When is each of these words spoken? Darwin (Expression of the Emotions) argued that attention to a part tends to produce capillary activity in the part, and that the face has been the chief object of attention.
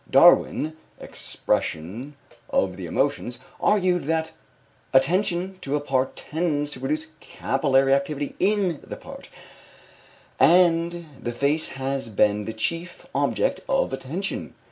Darwin 0.09 0.75
(Expression 0.99 2.15
of 2.49 2.75
the 2.75 2.87
Emotions) 2.87 3.37
argued 3.59 4.05
that 4.05 4.31
attention 4.93 5.59
to 5.61 5.75
a 5.75 5.79
part 5.79 6.15
tends 6.15 6.71
to 6.71 6.79
produce 6.79 7.09
capillary 7.19 7.93
activity 7.93 8.33
in 8.39 8.83
the 8.83 8.97
part, 8.97 9.29
and 10.39 10.91
that 10.91 11.05
the 11.23 11.31
face 11.31 11.67
has 11.77 12.09
been 12.09 12.45
the 12.45 12.53
chief 12.53 13.05
object 13.13 13.59
of 13.69 13.93
attention. 13.93 14.55